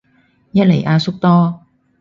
[0.51, 1.61] 一嚟阿叔多